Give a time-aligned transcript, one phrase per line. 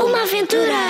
[0.00, 0.80] Uma aventura!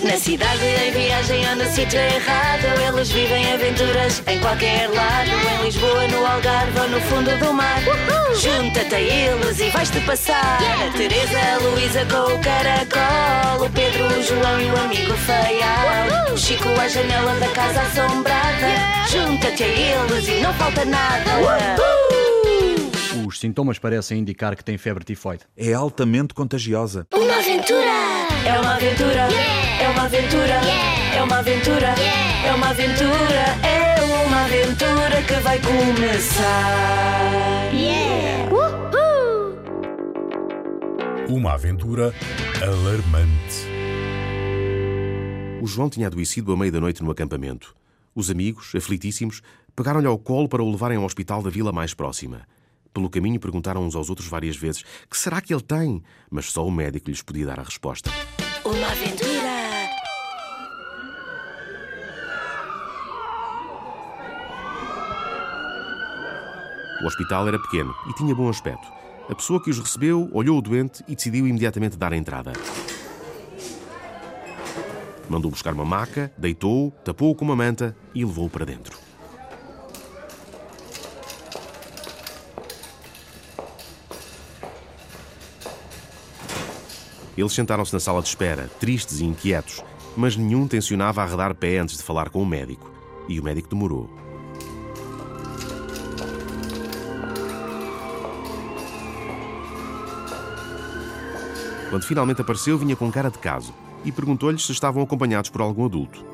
[0.00, 5.30] Na cidade, em viagem ou no sítio errado Eles vivem aventuras em qualquer lado.
[5.30, 7.82] Em Lisboa, no Algarve ou no fundo do mar.
[8.40, 10.58] Junta-te a eles e vais-te passar.
[10.62, 13.66] A Teresa, a Luísa com o caracol.
[13.66, 19.08] O Pedro, o João e o amigo Feial O Chico à janela da casa assombrada.
[19.10, 22.05] Junta-te a eles e não falta nada
[23.26, 25.42] Os sintomas parecem indicar que tem febre tifoide.
[25.56, 27.08] É altamente contagiosa.
[27.12, 27.90] Uma aventura!
[28.46, 29.28] É uma aventura!
[29.82, 30.60] É uma aventura!
[31.12, 31.94] É uma aventura!
[32.46, 33.44] É uma aventura!
[33.66, 36.44] É uma aventura que vai começar!
[37.72, 38.46] Yeah!
[41.28, 42.14] Uma aventura
[42.62, 43.66] alarmante.
[45.60, 47.74] O João tinha adoecido à meia da noite no acampamento.
[48.14, 49.42] Os amigos, aflitíssimos,
[49.74, 52.46] pegaram-lhe ao colo para o levarem ao hospital da vila mais próxima.
[52.96, 56.02] Pelo caminho perguntaram uns aos outros várias vezes: que será que ele tem?
[56.30, 58.10] Mas só o médico lhes podia dar a resposta.
[58.64, 59.36] Uma aventura!
[67.02, 68.88] O hospital era pequeno e tinha bom aspecto.
[69.28, 72.54] A pessoa que os recebeu olhou o doente e decidiu imediatamente dar a entrada.
[75.28, 78.96] Mandou buscar uma maca, deitou-o, tapou-o com uma manta e levou-o para dentro.
[87.36, 89.82] Eles sentaram-se na sala de espera, tristes e inquietos,
[90.16, 92.90] mas nenhum tencionava arredar pé antes de falar com o médico.
[93.28, 94.08] E o médico demorou.
[101.90, 103.72] Quando finalmente apareceu, vinha com cara de caso
[104.04, 106.24] e perguntou-lhes se estavam acompanhados por algum adulto.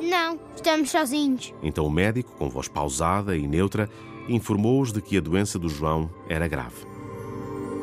[0.00, 1.54] Não, estamos sozinhos.
[1.62, 3.88] Então o médico, com voz pausada e neutra,
[4.28, 6.86] informou-os de que a doença do João era grave.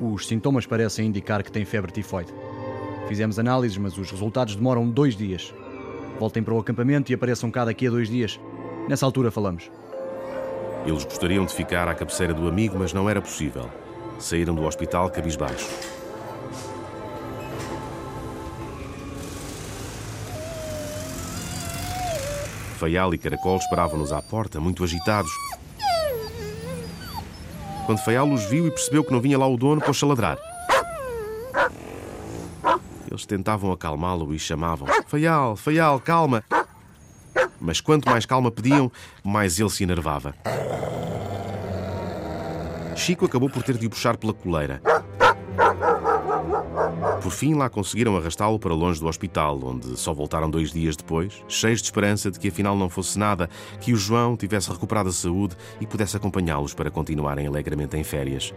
[0.02, 2.32] Os sintomas parecem indicar que tem febre tifoide.
[3.08, 5.54] Fizemos análises, mas os resultados demoram dois dias.
[6.20, 8.40] Voltem para o acampamento e apareçam cá daqui a dois dias.
[8.90, 9.72] Nessa altura falamos.
[10.86, 13.70] Eles gostariam de ficar à cabeceira do amigo, mas não era possível.
[14.20, 15.68] Saíram do hospital cabisbaixo.
[22.78, 25.32] Faial e Caracol esperavam-nos à porta, muito agitados.
[27.86, 30.38] Quando Faial os viu e percebeu que não vinha lá o dono, pôs-se a ladrar.
[33.18, 36.44] Eles tentavam acalmá-lo e chamavam: Faial, Faial, calma!
[37.60, 38.92] Mas quanto mais calma pediam,
[39.24, 40.36] mais ele se enervava.
[42.96, 44.80] Chico acabou por ter de o puxar pela coleira.
[47.24, 51.44] Por fim, lá conseguiram arrastá-lo para longe do hospital, onde só voltaram dois dias depois,
[51.48, 53.50] cheios de esperança de que afinal não fosse nada,
[53.82, 58.54] que o João tivesse recuperado a saúde e pudesse acompanhá-los para continuarem alegremente em férias.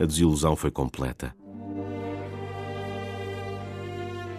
[0.00, 1.34] A desilusão foi completa.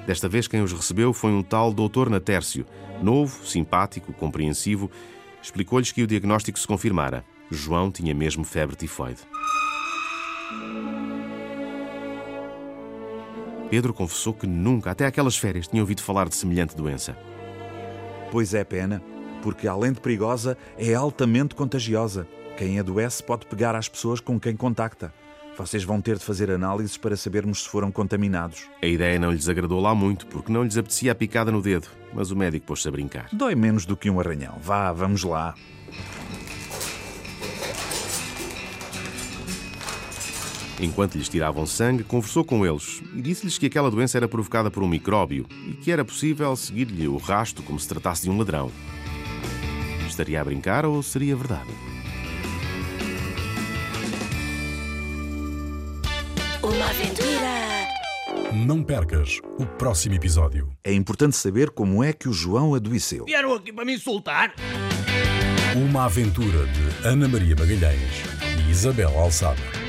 [0.07, 2.65] Desta vez, quem os recebeu foi um tal Doutor Natércio,
[2.99, 4.89] novo, simpático, compreensivo.
[5.39, 7.23] Explicou-lhes que o diagnóstico se confirmara.
[7.51, 9.21] João tinha mesmo febre tifoide.
[13.69, 17.15] Pedro confessou que nunca, até aquelas férias, tinha ouvido falar de semelhante doença.
[18.31, 19.01] Pois é pena,
[19.43, 22.27] porque além de perigosa, é altamente contagiosa.
[22.57, 25.13] Quem adoece pode pegar às pessoas com quem contacta.
[25.57, 28.69] Vocês vão ter de fazer análises para sabermos se foram contaminados.
[28.81, 31.87] A ideia não lhes agradou lá muito, porque não lhes apetecia a picada no dedo,
[32.13, 33.27] mas o médico pôs-se a brincar.
[33.33, 34.57] Dói menos do que um arranhão.
[34.61, 35.53] Vá, vamos lá.
[40.79, 44.81] Enquanto lhes tiravam sangue, conversou com eles e disse-lhes que aquela doença era provocada por
[44.81, 48.71] um micróbio e que era possível seguir-lhe o rasto como se tratasse de um ladrão.
[50.07, 51.90] Estaria a brincar ou seria verdade?
[56.63, 58.51] Uma aventura!
[58.53, 60.71] Não percas o próximo episódio.
[60.83, 63.25] É importante saber como é que o João adoeceu.
[63.25, 64.53] Vieram aqui para me insultar?
[65.75, 68.23] Uma aventura de Ana Maria Magalhães
[68.67, 69.80] e Isabel Alçada.